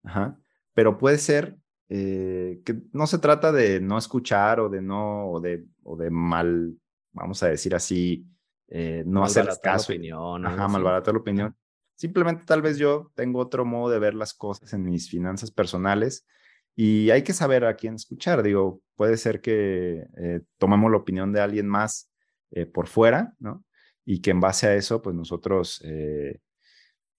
Ajá, 0.03 0.37
pero 0.73 0.97
puede 0.97 1.17
ser 1.17 1.57
eh, 1.89 2.61
que 2.65 2.81
no 2.91 3.07
se 3.07 3.19
trata 3.19 3.51
de 3.51 3.79
no 3.79 3.97
escuchar 3.97 4.59
o 4.59 4.69
de 4.69 4.81
no, 4.81 5.29
o 5.29 5.39
de, 5.39 5.65
o 5.83 5.95
de 5.95 6.09
mal, 6.09 6.75
vamos 7.13 7.41
a 7.43 7.47
decir 7.47 7.73
así, 7.75 8.27
eh, 8.67 9.03
no 9.05 9.23
hacer 9.23 9.47
caso. 9.61 9.91
La 9.91 9.95
opinión, 9.95 10.45
Ajá, 10.45 10.67
malbaratar 10.67 11.13
la 11.13 11.21
opinión. 11.21 11.55
Simplemente 11.95 12.43
tal 12.45 12.61
vez 12.61 12.77
yo 12.77 13.11
tengo 13.15 13.39
otro 13.39 13.65
modo 13.65 13.89
de 13.91 13.99
ver 13.99 14.13
las 14.13 14.33
cosas 14.33 14.73
en 14.73 14.83
mis 14.83 15.09
finanzas 15.09 15.49
personales 15.49 16.27
y 16.75 17.09
hay 17.09 17.23
que 17.23 17.33
saber 17.33 17.65
a 17.65 17.75
quién 17.75 17.95
escuchar. 17.95 18.43
Digo, 18.43 18.81
puede 18.95 19.17
ser 19.17 19.41
que 19.41 20.05
eh, 20.17 20.41
tomemos 20.57 20.91
la 20.91 20.97
opinión 20.97 21.31
de 21.31 21.41
alguien 21.41 21.67
más 21.67 22.11
eh, 22.51 22.65
por 22.65 22.87
fuera, 22.87 23.33
¿no? 23.39 23.63
Y 24.05 24.21
que 24.21 24.31
en 24.31 24.39
base 24.39 24.67
a 24.67 24.75
eso, 24.75 25.01
pues 25.01 25.15
nosotros, 25.15 25.83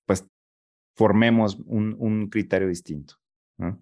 pues, 0.06 0.24
formemos 0.94 1.58
un, 1.66 1.94
un 1.98 2.30
criterio 2.30 2.66
distinto, 2.66 3.16
¿no? 3.58 3.78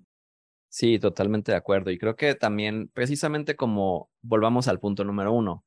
Sí, 0.76 0.99
totalmente 0.99 1.52
de 1.52 1.56
acuerdo. 1.56 1.90
Y 1.90 1.97
creo 1.97 2.16
que 2.16 2.35
también, 2.35 2.88
precisamente 2.88 3.56
como 3.56 4.11
volvamos 4.21 4.68
al 4.68 4.78
punto 4.78 5.04
número 5.04 5.33
uno, 5.33 5.64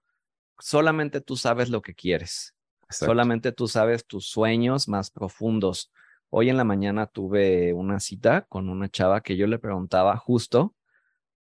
solamente 0.60 1.20
tú 1.20 1.36
sabes 1.36 1.72
lo 1.72 1.82
que 1.82 1.96
quieres. 1.96 2.54
Solamente 2.92 3.52
tú 3.52 3.68
sabes 3.68 4.06
tus 4.06 4.28
sueños 4.28 4.88
más 4.88 5.10
profundos. 5.10 5.92
Hoy 6.30 6.52
en 6.52 6.58
la 6.58 6.64
mañana 6.64 7.08
tuve 7.08 7.74
una 7.74 8.00
cita 8.00 8.46
con 8.50 8.70
una 8.70 8.88
chava 8.88 9.22
que 9.22 9.36
yo 9.36 9.48
le 9.48 9.58
preguntaba 9.58 10.16
justo, 10.16 10.76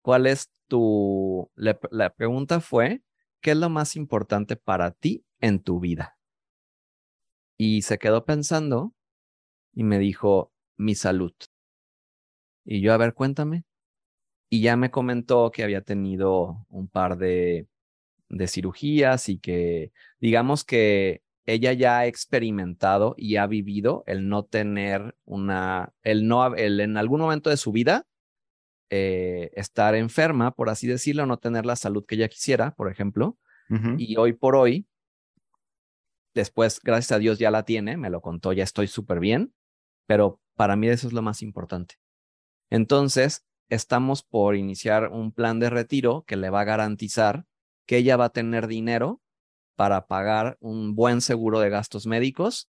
¿cuál 0.00 0.26
es 0.26 0.50
tu... 0.66 1.50
la 1.54 2.14
pregunta 2.14 2.60
fue, 2.60 3.02
¿qué 3.42 3.50
es 3.50 3.58
lo 3.58 3.68
más 3.68 3.94
importante 3.94 4.56
para 4.56 4.90
ti 4.92 5.26
en 5.38 5.62
tu 5.62 5.80
vida? 5.80 6.16
Y 7.58 7.82
se 7.82 7.98
quedó 7.98 8.24
pensando 8.24 8.94
y 9.74 9.84
me 9.84 9.98
dijo, 9.98 10.50
mi 10.78 10.94
salud. 10.94 11.34
Y 12.70 12.80
yo, 12.80 12.92
a 12.92 12.96
ver, 12.96 13.14
cuéntame. 13.14 13.64
Y 14.48 14.62
ya 14.62 14.76
me 14.76 14.90
comentó 14.90 15.50
que 15.50 15.64
había 15.64 15.80
tenido 15.82 16.66
un 16.68 16.88
par 16.88 17.18
de 17.18 17.68
de 18.30 18.46
cirugías 18.46 19.28
y 19.28 19.38
que 19.38 19.92
digamos 20.20 20.64
que 20.64 21.22
ella 21.46 21.72
ya 21.72 21.98
ha 21.98 22.06
experimentado 22.06 23.14
y 23.18 23.36
ha 23.36 23.46
vivido 23.46 24.04
el 24.06 24.28
no 24.28 24.44
tener 24.44 25.16
una, 25.24 25.92
el 26.02 26.28
no, 26.28 26.54
el 26.54 26.80
en 26.80 26.96
algún 26.96 27.20
momento 27.20 27.50
de 27.50 27.56
su 27.56 27.72
vida 27.72 28.06
eh, 28.88 29.50
estar 29.54 29.94
enferma, 29.94 30.52
por 30.52 30.68
así 30.68 30.86
decirlo, 30.86 31.26
no 31.26 31.38
tener 31.38 31.66
la 31.66 31.76
salud 31.76 32.04
que 32.06 32.14
ella 32.14 32.28
quisiera, 32.28 32.74
por 32.74 32.90
ejemplo. 32.90 33.36
Y 33.98 34.16
hoy 34.16 34.32
por 34.32 34.56
hoy, 34.56 34.88
después, 36.34 36.80
gracias 36.82 37.12
a 37.12 37.18
Dios, 37.20 37.38
ya 37.38 37.52
la 37.52 37.64
tiene, 37.64 37.96
me 37.96 38.10
lo 38.10 38.20
contó, 38.20 38.52
ya 38.52 38.64
estoy 38.64 38.88
súper 38.88 39.20
bien, 39.20 39.54
pero 40.06 40.40
para 40.56 40.74
mí 40.74 40.88
eso 40.88 41.06
es 41.06 41.12
lo 41.12 41.22
más 41.22 41.40
importante. 41.40 41.94
Entonces, 42.70 43.44
estamos 43.68 44.22
por 44.22 44.56
iniciar 44.56 45.08
un 45.08 45.32
plan 45.32 45.58
de 45.60 45.70
retiro 45.70 46.24
que 46.26 46.36
le 46.36 46.50
va 46.50 46.62
a 46.62 46.64
garantizar 46.64 47.44
que 47.86 47.98
ella 47.98 48.16
va 48.16 48.26
a 48.26 48.32
tener 48.32 48.68
dinero 48.68 49.20
para 49.74 50.06
pagar 50.06 50.56
un 50.60 50.94
buen 50.94 51.20
seguro 51.20 51.60
de 51.60 51.70
gastos 51.70 52.06
médicos 52.06 52.70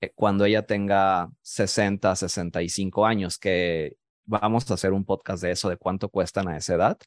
eh, 0.00 0.12
cuando 0.14 0.44
ella 0.44 0.66
tenga 0.66 1.30
60, 1.42 2.14
65 2.14 3.06
años, 3.06 3.38
que 3.38 3.96
vamos 4.26 4.70
a 4.70 4.74
hacer 4.74 4.92
un 4.92 5.04
podcast 5.04 5.42
de 5.42 5.52
eso, 5.52 5.68
de 5.68 5.76
cuánto 5.76 6.08
cuestan 6.08 6.48
a 6.48 6.56
esa 6.56 6.74
edad, 6.74 6.98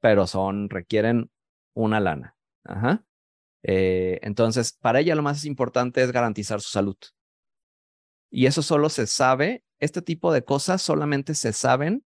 pero 0.00 0.26
son, 0.26 0.68
requieren 0.68 1.30
una 1.74 2.00
lana. 2.00 2.36
Ajá. 2.64 3.04
Eh, 3.62 4.18
entonces, 4.22 4.72
para 4.72 5.00
ella 5.00 5.14
lo 5.14 5.22
más 5.22 5.44
importante 5.44 6.02
es 6.02 6.12
garantizar 6.12 6.60
su 6.60 6.70
salud. 6.70 6.96
Y 8.30 8.46
eso 8.46 8.62
solo 8.62 8.88
se 8.88 9.06
sabe, 9.06 9.62
este 9.82 10.00
tipo 10.00 10.32
de 10.32 10.44
cosas 10.44 10.80
solamente 10.80 11.34
se 11.34 11.52
saben 11.52 12.04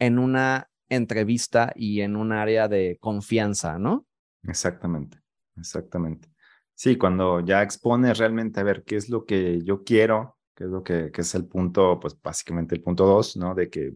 en 0.00 0.18
una 0.18 0.68
entrevista 0.88 1.72
y 1.76 2.00
en 2.00 2.16
un 2.16 2.32
área 2.32 2.66
de 2.66 2.98
confianza, 3.00 3.78
¿no? 3.78 4.04
Exactamente, 4.42 5.20
exactamente. 5.56 6.28
Sí, 6.74 6.96
cuando 6.98 7.38
ya 7.38 7.62
expones 7.62 8.18
realmente 8.18 8.58
a 8.58 8.64
ver 8.64 8.82
qué 8.82 8.96
es 8.96 9.08
lo 9.08 9.24
que 9.24 9.62
yo 9.62 9.84
quiero, 9.84 10.38
qué 10.56 10.64
es 10.64 10.70
lo 10.70 10.82
que, 10.82 11.12
es 11.14 11.34
el 11.36 11.46
punto, 11.46 12.00
pues 12.00 12.20
básicamente 12.20 12.74
el 12.74 12.82
punto 12.82 13.06
dos, 13.06 13.36
¿no? 13.36 13.54
De 13.54 13.70
que, 13.70 13.92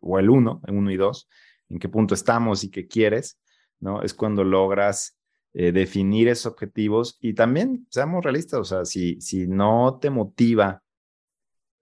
o 0.00 0.18
el 0.18 0.28
uno, 0.28 0.60
el 0.66 0.74
uno 0.74 0.90
y 0.90 0.96
dos, 0.96 1.28
en 1.68 1.78
qué 1.78 1.88
punto 1.88 2.14
estamos 2.14 2.64
y 2.64 2.70
qué 2.72 2.88
quieres, 2.88 3.38
¿no? 3.78 4.02
Es 4.02 4.12
cuando 4.12 4.42
logras 4.42 5.16
eh, 5.54 5.70
definir 5.70 6.26
esos 6.26 6.46
objetivos 6.46 7.16
y 7.20 7.32
también, 7.32 7.86
seamos 7.90 8.24
realistas, 8.24 8.58
o 8.58 8.64
sea, 8.64 8.84
si, 8.84 9.20
si 9.20 9.46
no 9.46 9.98
te 10.00 10.10
motiva 10.10 10.82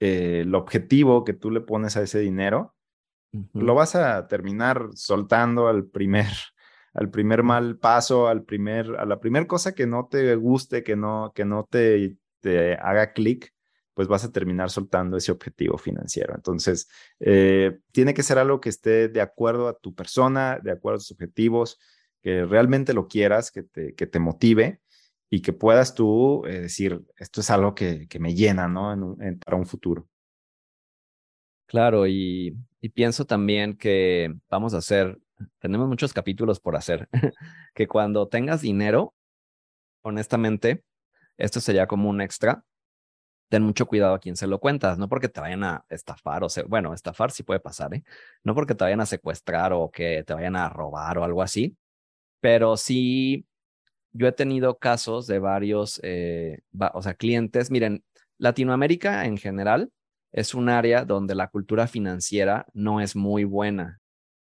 eh, 0.05 0.41
el 0.41 0.55
objetivo 0.55 1.25
que 1.25 1.33
tú 1.33 1.51
le 1.51 1.63
pones 1.63 1.97
a 1.97 2.03
ese 2.03 2.19
dinero, 2.19 2.75
lo 3.53 3.75
vas 3.75 3.97
a 3.97 4.29
terminar 4.29 4.91
soltando 4.95 5.67
al 5.67 5.87
primer 5.87 6.27
al 6.95 7.11
primer 7.11 7.43
mal 7.43 7.79
paso, 7.79 8.29
al 8.29 8.45
primer, 8.45 8.95
a 8.97 9.05
la 9.05 9.19
primera 9.19 9.47
cosa 9.47 9.75
que 9.75 9.87
no 9.87 10.07
te 10.09 10.37
guste, 10.37 10.85
que 10.85 10.95
no, 10.95 11.33
que 11.35 11.45
no 11.45 11.67
te, 11.69 12.17
te 12.39 12.75
haga 12.75 13.13
clic, 13.13 13.53
pues 13.95 14.07
vas 14.07 14.25
a 14.25 14.31
terminar 14.31 14.71
soltando 14.71 15.17
ese 15.17 15.33
objetivo 15.33 15.77
financiero. 15.77 16.35
Entonces, 16.37 16.87
eh, 17.19 17.81
tiene 17.91 18.15
que 18.15 18.23
ser 18.23 18.39
algo 18.39 18.61
que 18.61 18.69
esté 18.69 19.09
de 19.09 19.21
acuerdo 19.21 19.67
a 19.67 19.77
tu 19.77 19.93
persona, 19.95 20.61
de 20.63 20.71
acuerdo 20.71 20.97
a 20.97 20.99
tus 20.99 21.11
objetivos, 21.11 21.81
que 22.23 22.45
realmente 22.45 22.93
lo 22.93 23.09
quieras, 23.09 23.51
que 23.51 23.65
te, 23.65 23.95
que 23.95 24.07
te 24.07 24.21
motive 24.21 24.81
y 25.35 25.43
que 25.43 25.53
puedas 25.53 25.95
tú 25.95 26.45
eh, 26.47 26.61
decir, 26.61 27.03
esto 27.17 27.41
es 27.41 27.51
algo 27.51 27.75
que, 27.75 28.07
que 28.09 28.19
me 28.19 28.35
llena, 28.35 28.69
¿no? 28.69 29.17
para 29.45 29.57
un 29.57 29.67
futuro. 29.67 30.09
Claro, 31.67 32.07
y, 32.07 32.57
y 32.81 32.89
pienso 32.91 33.25
también 33.25 33.77
que 33.77 34.35
vamos 34.49 34.75
a 34.75 34.79
hacer 34.79 35.19
tenemos 35.59 35.89
muchos 35.89 36.13
capítulos 36.13 36.61
por 36.61 36.77
hacer, 36.77 37.09
que 37.75 37.89
cuando 37.89 38.29
tengas 38.29 38.61
dinero, 38.61 39.15
honestamente, 40.03 40.85
esto 41.37 41.61
sería 41.61 41.87
como 41.87 42.09
un 42.09 42.21
extra. 42.21 42.65
Ten 43.51 43.63
mucho 43.63 43.87
cuidado 43.87 44.15
a 44.15 44.19
quien 44.19 44.37
se 44.37 44.47
lo 44.47 44.59
cuentas, 44.59 44.99
no 44.99 45.09
porque 45.09 45.29
te 45.29 45.41
vayan 45.41 45.65
a 45.65 45.85
estafar 45.89 46.43
o 46.45 46.49
sea, 46.49 46.65
bueno, 46.67 46.95
estafar 46.95 47.31
sí 47.31 47.43
puede 47.43 47.61
pasar, 47.61 47.95
¿eh? 47.95 48.03
No 48.43 48.55
porque 48.55 48.75
te 48.75 48.85
vayan 48.85 49.01
a 49.01 49.07
secuestrar 49.07 49.73
o 49.73 49.91
que 49.91 50.25
te 50.25 50.35
vayan 50.35 50.57
a 50.57 50.69
robar 50.69 51.19
o 51.19 51.25
algo 51.25 51.43
así, 51.43 51.77
pero 52.41 52.77
sí, 52.77 53.47
yo 54.15 54.29
he 54.29 54.33
tenido 54.33 54.79
casos 54.79 55.27
de 55.27 55.41
varios, 55.41 56.01
eh, 56.05 56.61
o 56.95 57.03
sea, 57.03 57.15
clientes. 57.15 57.71
Miren, 57.71 58.05
Latinoamérica 58.39 59.27
en 59.27 59.37
general 59.37 59.91
es 60.33 60.55
un 60.55 60.69
área 60.69 61.05
donde 61.05 61.35
la 61.35 61.49
cultura 61.49 61.89
financiera 61.89 62.67
no 62.73 63.01
es 63.01 63.17
muy 63.17 63.45
buena. 63.45 64.01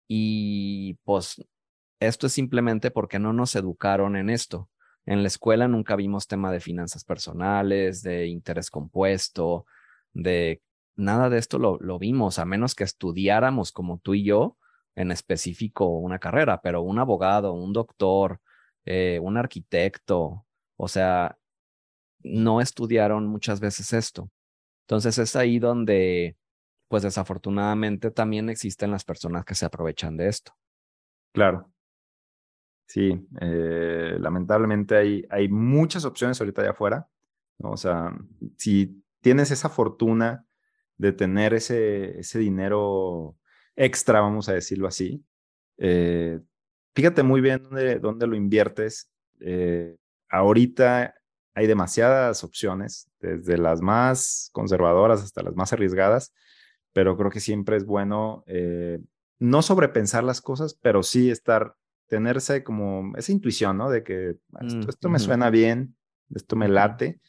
Y 0.08 0.94
pues 1.04 1.42
esto 2.00 2.26
es 2.26 2.34
simplemente 2.34 2.90
porque 2.90 3.18
no 3.18 3.32
nos 3.32 3.56
educaron 3.56 4.16
en 4.16 4.28
esto. 4.30 4.68
En 5.06 5.22
la 5.22 5.28
escuela 5.28 5.68
nunca 5.68 5.96
vimos 5.96 6.26
tema 6.28 6.52
de 6.52 6.60
finanzas 6.60 7.04
personales, 7.04 8.02
de 8.02 8.26
interés 8.26 8.70
compuesto, 8.70 9.64
de 10.12 10.60
nada 10.96 11.30
de 11.30 11.38
esto 11.38 11.58
lo, 11.58 11.78
lo 11.80 11.98
vimos, 11.98 12.38
a 12.38 12.44
menos 12.44 12.74
que 12.74 12.84
estudiáramos 12.84 13.72
como 13.72 13.98
tú 13.98 14.14
y 14.14 14.24
yo 14.24 14.58
en 14.94 15.10
específico 15.10 15.88
una 15.98 16.18
carrera, 16.18 16.60
pero 16.60 16.82
un 16.82 16.98
abogado, 16.98 17.52
un 17.52 17.72
doctor, 17.72 18.40
eh, 18.86 19.18
un 19.20 19.36
arquitecto, 19.36 20.46
o 20.76 20.88
sea, 20.88 21.36
no 22.22 22.60
estudiaron 22.60 23.26
muchas 23.26 23.60
veces 23.60 23.92
esto. 23.92 24.30
Entonces 24.84 25.18
es 25.18 25.36
ahí 25.36 25.58
donde 25.58 26.36
pues 26.88 27.02
desafortunadamente 27.02 28.10
también 28.10 28.48
existen 28.48 28.92
las 28.92 29.04
personas 29.04 29.44
que 29.44 29.56
se 29.56 29.66
aprovechan 29.66 30.16
de 30.16 30.28
esto. 30.28 30.52
Claro. 31.32 31.70
Sí, 32.86 33.26
eh, 33.40 34.16
lamentablemente 34.20 34.96
hay, 34.96 35.26
hay 35.28 35.48
muchas 35.48 36.04
opciones 36.04 36.40
ahorita 36.40 36.62
allá 36.62 36.70
afuera. 36.70 37.08
O 37.58 37.76
sea, 37.76 38.16
si 38.56 39.02
tienes 39.20 39.50
esa 39.50 39.68
fortuna 39.68 40.46
de 40.96 41.12
tener 41.12 41.54
ese, 41.54 42.20
ese 42.20 42.38
dinero 42.38 43.36
extra, 43.74 44.20
vamos 44.20 44.48
a 44.48 44.52
decirlo 44.52 44.86
así, 44.86 45.24
eh, 45.78 46.40
fíjate 46.96 47.22
muy 47.22 47.42
bien 47.42 47.62
dónde, 47.62 47.98
dónde 47.98 48.26
lo 48.26 48.34
inviertes. 48.34 49.10
Eh, 49.40 49.96
ahorita 50.30 51.14
hay 51.54 51.66
demasiadas 51.66 52.42
opciones, 52.42 53.10
desde 53.20 53.58
las 53.58 53.82
más 53.82 54.48
conservadoras 54.52 55.22
hasta 55.22 55.42
las 55.42 55.54
más 55.54 55.74
arriesgadas, 55.74 56.32
pero 56.94 57.16
creo 57.18 57.30
que 57.30 57.40
siempre 57.40 57.76
es 57.76 57.84
bueno 57.84 58.44
eh, 58.46 58.98
no 59.38 59.60
sobrepensar 59.60 60.24
las 60.24 60.40
cosas, 60.40 60.74
pero 60.80 61.02
sí 61.02 61.30
estar, 61.30 61.74
tenerse 62.06 62.64
como 62.64 63.14
esa 63.16 63.30
intuición, 63.30 63.76
¿no? 63.76 63.90
De 63.90 64.02
que 64.02 64.36
ah, 64.54 64.64
esto, 64.66 65.10
mm, 65.10 65.12
me 65.12 65.18
suena 65.18 65.50
bien, 65.50 65.94
esto 66.34 66.56
me 66.56 66.68
late. 66.68 67.20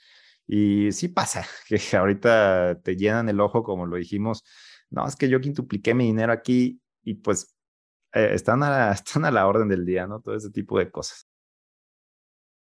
Y 0.48 0.94
sí 0.94 1.10
pasa, 1.10 1.46
que 1.68 1.98
ahorita 1.98 2.80
te 2.82 2.96
llenan 2.96 3.28
el 3.28 3.42
ojo, 3.42 3.64
como 3.64 3.86
lo 3.86 3.98
dijimos, 3.98 4.46
no, 4.90 5.06
es 5.06 5.18
que 5.18 5.28
yo 5.28 5.42
quintupliqué 5.42 5.94
mi 5.94 6.06
dinero 6.06 6.32
aquí 6.32 6.80
y 7.04 7.16
pues 7.16 7.57
eh, 8.18 8.34
están, 8.34 8.64
a, 8.64 8.92
están 8.94 9.26
a 9.26 9.32
la 9.32 9.48
orden 9.48 9.70
del 9.70 9.86
día, 9.86 10.08
¿no? 10.08 10.20
Todo 10.22 10.36
ese 10.36 10.50
tipo 10.50 10.78
de 10.80 10.90
cosas. 10.90 11.28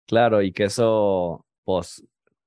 Claro, 0.07 0.41
y 0.41 0.51
que 0.51 0.65
eso, 0.65 1.45
pues, 1.63 2.05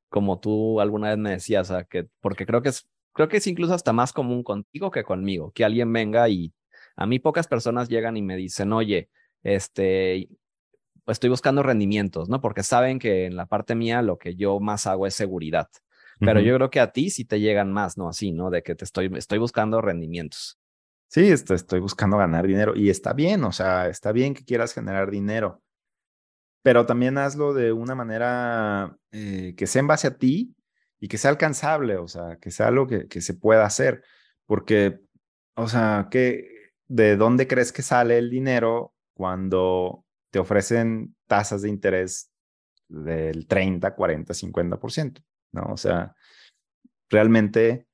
como 0.08 0.38
tú 0.38 0.80
alguna 0.80 1.08
vez 1.10 1.18
me 1.18 1.30
decías, 1.30 1.72
que, 1.90 2.08
porque 2.20 2.46
creo 2.46 2.62
que 2.62 2.68
es, 2.70 2.88
creo 3.12 3.28
que 3.28 3.38
es 3.38 3.46
incluso 3.46 3.74
hasta 3.74 3.92
más 3.92 4.12
común 4.12 4.42
contigo 4.42 4.90
que 4.90 5.02
conmigo, 5.02 5.50
que 5.52 5.64
alguien 5.64 5.92
venga 5.92 6.28
y 6.28 6.52
a 6.96 7.06
mí 7.06 7.18
pocas 7.18 7.48
personas 7.48 7.88
llegan 7.88 8.16
y 8.16 8.22
me 8.22 8.36
dicen, 8.36 8.72
oye, 8.72 9.10
este, 9.42 10.28
estoy 11.06 11.30
buscando 11.30 11.62
rendimientos, 11.62 12.28
¿no? 12.28 12.40
Porque 12.40 12.62
saben 12.62 12.98
que 12.98 13.26
en 13.26 13.36
la 13.36 13.46
parte 13.46 13.74
mía 13.74 14.02
lo 14.02 14.18
que 14.18 14.34
yo 14.36 14.60
más 14.60 14.86
hago 14.86 15.06
es 15.06 15.14
seguridad. 15.14 15.68
Pero 16.20 16.40
yo 16.40 16.56
creo 16.56 16.68
que 16.68 16.80
a 16.80 16.90
ti 16.90 17.10
sí 17.10 17.24
te 17.24 17.38
llegan 17.38 17.72
más, 17.72 17.96
¿no? 17.96 18.08
Así, 18.08 18.32
¿no? 18.32 18.50
De 18.50 18.64
que 18.64 18.74
te 18.74 18.84
estoy, 18.84 19.08
estoy 19.14 19.38
buscando 19.38 19.80
rendimientos. 19.80 20.58
Sí, 21.08 21.30
estoy, 21.30 21.56
estoy 21.56 21.80
buscando 21.80 22.18
ganar 22.18 22.46
dinero 22.46 22.76
y 22.76 22.90
está 22.90 23.14
bien, 23.14 23.42
o 23.44 23.52
sea, 23.52 23.88
está 23.88 24.12
bien 24.12 24.34
que 24.34 24.44
quieras 24.44 24.74
generar 24.74 25.10
dinero, 25.10 25.62
pero 26.62 26.84
también 26.84 27.16
hazlo 27.16 27.54
de 27.54 27.72
una 27.72 27.94
manera 27.94 28.94
eh, 29.10 29.54
que 29.56 29.66
sea 29.66 29.80
en 29.80 29.86
base 29.86 30.06
a 30.08 30.18
ti 30.18 30.54
y 31.00 31.08
que 31.08 31.16
sea 31.16 31.30
alcanzable, 31.30 31.96
o 31.96 32.08
sea, 32.08 32.36
que 32.40 32.50
sea 32.50 32.68
algo 32.68 32.86
que, 32.86 33.20
se 33.22 33.32
pueda 33.32 33.64
hacer, 33.64 34.02
porque, 34.44 35.00
o 35.54 35.66
sea, 35.66 36.10
¿de 36.10 37.16
dónde 37.16 37.46
crees 37.48 37.72
que 37.72 37.82
sale 37.82 38.18
el 38.18 38.28
dinero 38.28 38.94
cuando 39.14 40.04
te 40.30 40.38
ofrecen 40.38 41.16
tasas 41.26 41.62
de 41.62 41.70
interés 41.70 42.30
del 42.88 43.46
30, 43.46 43.94
40, 43.94 44.34
50%? 44.34 45.24
¿No? 45.52 45.62
O 45.72 45.78
sea, 45.78 46.14
realmente 47.08 47.87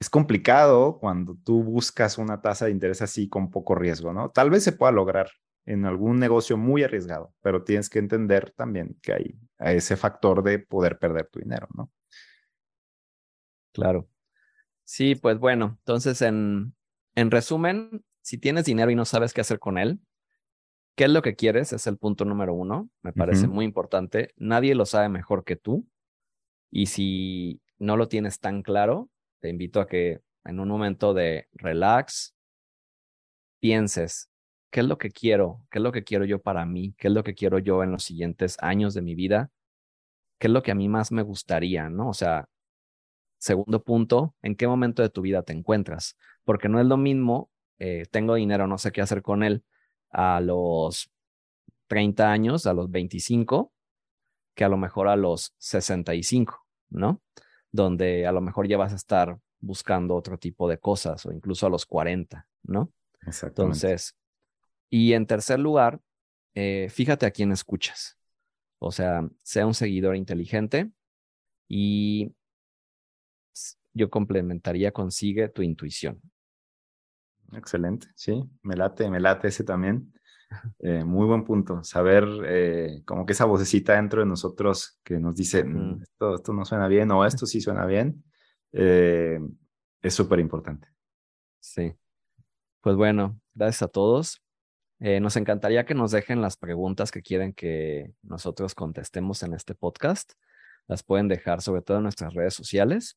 es 0.00 0.10
complicado 0.10 0.98
cuando 0.98 1.36
tú 1.44 1.62
buscas 1.62 2.18
una 2.18 2.40
tasa 2.40 2.66
de 2.66 2.70
interés 2.70 3.02
así 3.02 3.28
con 3.28 3.50
poco 3.50 3.74
riesgo, 3.74 4.12
¿no? 4.12 4.30
Tal 4.30 4.50
vez 4.50 4.62
se 4.62 4.72
pueda 4.72 4.92
lograr 4.92 5.30
en 5.66 5.84
algún 5.84 6.18
negocio 6.18 6.56
muy 6.56 6.82
arriesgado, 6.82 7.34
pero 7.42 7.64
tienes 7.64 7.90
que 7.90 7.98
entender 7.98 8.52
también 8.52 8.96
que 9.02 9.12
hay 9.12 9.38
ese 9.58 9.96
factor 9.96 10.42
de 10.42 10.60
poder 10.60 10.98
perder 10.98 11.26
tu 11.26 11.40
dinero, 11.40 11.68
¿no? 11.74 11.90
Claro. 13.72 14.08
Sí, 14.84 15.14
pues 15.14 15.38
bueno, 15.38 15.76
entonces 15.80 16.22
en, 16.22 16.74
en 17.14 17.30
resumen, 17.30 18.04
si 18.22 18.38
tienes 18.38 18.64
dinero 18.64 18.90
y 18.90 18.94
no 18.94 19.04
sabes 19.04 19.34
qué 19.34 19.40
hacer 19.40 19.58
con 19.58 19.78
él, 19.78 20.00
¿qué 20.94 21.04
es 21.04 21.10
lo 21.10 21.22
que 21.22 21.36
quieres? 21.36 21.72
Es 21.72 21.86
el 21.86 21.98
punto 21.98 22.24
número 22.24 22.54
uno, 22.54 22.88
me 23.02 23.12
parece 23.12 23.46
muy 23.46 23.64
importante. 23.64 24.32
Nadie 24.36 24.74
lo 24.74 24.86
sabe 24.86 25.08
mejor 25.08 25.44
que 25.44 25.56
tú. 25.56 25.86
Y 26.70 26.86
si 26.86 27.60
no 27.78 27.96
lo 27.96 28.08
tienes 28.08 28.40
tan 28.40 28.62
claro, 28.62 29.10
te 29.40 29.48
invito 29.48 29.80
a 29.80 29.86
que 29.86 30.20
en 30.44 30.60
un 30.60 30.68
momento 30.68 31.14
de 31.14 31.48
relax 31.52 32.34
pienses, 33.60 34.30
¿qué 34.70 34.80
es 34.80 34.86
lo 34.86 34.98
que 34.98 35.10
quiero? 35.10 35.66
¿Qué 35.70 35.78
es 35.78 35.82
lo 35.82 35.92
que 35.92 36.04
quiero 36.04 36.24
yo 36.24 36.40
para 36.40 36.64
mí? 36.64 36.94
¿Qué 36.98 37.08
es 37.08 37.14
lo 37.14 37.24
que 37.24 37.34
quiero 37.34 37.58
yo 37.58 37.82
en 37.82 37.92
los 37.92 38.04
siguientes 38.04 38.56
años 38.60 38.94
de 38.94 39.02
mi 39.02 39.14
vida? 39.14 39.50
¿Qué 40.38 40.46
es 40.46 40.52
lo 40.52 40.62
que 40.62 40.70
a 40.70 40.74
mí 40.74 40.88
más 40.88 41.12
me 41.12 41.22
gustaría? 41.22 41.90
¿No? 41.90 42.08
O 42.10 42.14
sea, 42.14 42.48
segundo 43.38 43.82
punto, 43.82 44.34
¿en 44.42 44.56
qué 44.56 44.66
momento 44.66 45.02
de 45.02 45.10
tu 45.10 45.22
vida 45.22 45.42
te 45.42 45.52
encuentras? 45.52 46.16
Porque 46.44 46.68
no 46.68 46.80
es 46.80 46.86
lo 46.86 46.96
mismo, 46.96 47.50
eh, 47.78 48.06
tengo 48.10 48.34
dinero, 48.34 48.66
no 48.66 48.78
sé 48.78 48.92
qué 48.92 49.00
hacer 49.00 49.22
con 49.22 49.42
él 49.42 49.64
a 50.10 50.40
los 50.40 51.10
30 51.88 52.30
años, 52.30 52.66
a 52.66 52.74
los 52.74 52.90
25, 52.90 53.72
que 54.54 54.64
a 54.64 54.68
lo 54.68 54.76
mejor 54.76 55.08
a 55.08 55.16
los 55.16 55.54
65, 55.58 56.66
¿no? 56.90 57.22
Donde 57.72 58.26
a 58.26 58.32
lo 58.32 58.40
mejor 58.40 58.66
ya 58.68 58.76
vas 58.76 58.92
a 58.92 58.96
estar 58.96 59.38
buscando 59.60 60.14
otro 60.14 60.38
tipo 60.38 60.68
de 60.68 60.78
cosas 60.78 61.24
o 61.26 61.32
incluso 61.32 61.66
a 61.66 61.70
los 61.70 61.86
40, 61.86 62.46
¿no? 62.62 62.92
Entonces, 63.42 64.16
y 64.90 65.12
en 65.12 65.26
tercer 65.26 65.58
lugar, 65.58 66.00
eh, 66.54 66.88
fíjate 66.90 67.26
a 67.26 67.30
quién 67.30 67.52
escuchas. 67.52 68.16
O 68.78 68.92
sea, 68.92 69.28
sea 69.42 69.66
un 69.66 69.74
seguidor 69.74 70.16
inteligente 70.16 70.90
y 71.68 72.32
yo 73.92 74.08
complementaría 74.08 74.92
consigue 74.92 75.48
tu 75.48 75.62
intuición. 75.62 76.20
Excelente, 77.52 78.08
sí, 78.14 78.44
me 78.62 78.76
late, 78.76 79.10
me 79.10 79.20
late 79.20 79.48
ese 79.48 79.64
también. 79.64 80.12
Eh, 80.80 81.04
muy 81.04 81.26
buen 81.26 81.44
punto. 81.44 81.82
Saber 81.84 82.26
eh, 82.46 83.02
como 83.04 83.26
que 83.26 83.32
esa 83.32 83.44
vocecita 83.44 83.94
dentro 83.94 84.20
de 84.20 84.26
nosotros 84.26 84.98
que 85.02 85.18
nos 85.18 85.36
dice, 85.36 85.64
mm, 85.64 86.02
esto, 86.02 86.34
esto 86.36 86.52
no 86.52 86.64
suena 86.64 86.88
bien 86.88 87.10
o 87.10 87.24
esto 87.24 87.46
sí 87.46 87.60
suena 87.60 87.84
bien, 87.86 88.24
eh, 88.72 89.40
es 90.02 90.14
súper 90.14 90.40
importante. 90.40 90.88
Sí. 91.60 91.94
Pues 92.80 92.96
bueno, 92.96 93.38
gracias 93.54 93.82
a 93.82 93.88
todos. 93.88 94.42
nos 95.00 95.36
encantaría 95.36 95.84
que 95.84 95.94
nos 95.94 96.10
dejen 96.10 96.40
las 96.40 96.56
preguntas 96.56 97.12
que 97.12 97.22
quieren 97.22 97.52
que 97.52 98.12
nosotros 98.22 98.74
contestemos 98.74 99.42
en 99.44 99.54
este 99.54 99.74
podcast. 99.76 100.32
Las 100.88 101.04
pueden 101.04 101.28
dejar 101.28 101.62
sobre 101.62 101.82
todo 101.82 101.98
en 101.98 102.04
nuestras 102.04 102.34
redes 102.34 102.54
sociales. 102.54 103.16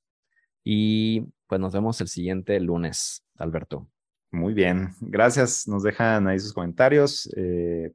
Y 0.63 1.22
pues 1.48 1.60
nos 1.60 1.74
vemos 1.74 2.00
el 2.02 2.08
siguiente 2.08 2.60
lunes, 2.60 3.24
Alberto. 3.36 3.89
Muy 4.32 4.54
bien, 4.54 4.94
gracias. 5.02 5.67
Nos 5.67 5.84
dejan 5.84 6.28
ahí 6.28 6.39
sus 6.39 6.54
comentarios, 6.54 7.30
eh, 7.36 7.91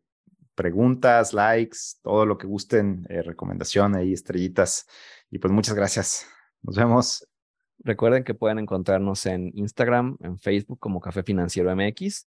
preguntas, 0.55 1.33
likes, 1.33 1.79
todo 2.03 2.27
lo 2.27 2.37
que 2.37 2.47
gusten, 2.47 3.07
eh, 3.09 3.23
recomendación 3.23 3.97
ahí, 3.97 4.13
estrellitas. 4.13 4.87
Y 5.31 5.39
pues 5.39 5.53
muchas 5.53 5.75
gracias. 5.75 6.27
Nos 6.63 6.77
vemos. 6.77 7.27
Recuerden 7.79 8.25
que 8.25 8.35
pueden 8.35 8.59
encontrarnos 8.59 9.27
en 9.27 9.53
Instagram, 9.55 10.17
en 10.21 10.39
Facebook 10.39 10.79
como 10.79 11.01
Café 11.01 11.23
Financiero 11.23 11.75
MX 11.75 12.27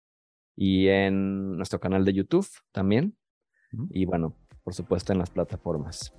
y 0.55 0.87
en 0.87 1.55
nuestro 1.55 1.79
canal 1.79 2.05
de 2.05 2.13
YouTube 2.13 2.47
también. 2.71 3.17
Y 3.89 4.05
bueno, 4.05 4.35
por 4.63 4.73
supuesto 4.73 5.13
en 5.13 5.19
las 5.19 5.29
plataformas. 5.29 6.13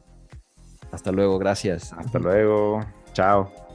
Hasta 0.90 1.12
luego, 1.12 1.38
gracias. 1.38 1.92
Hasta 1.92 2.18
luego. 2.18 2.81
Chao. 3.12 3.67